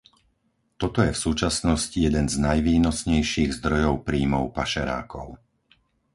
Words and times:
Toto 0.81 0.99
je 1.05 1.13
v 1.15 1.23
súčasnosti 1.29 1.93
jeden 2.07 2.25
z 2.25 2.35
najvýnosnejších 2.47 3.49
zdrojov 3.57 3.93
príjmov 4.07 4.43
pašerákov. 4.57 5.27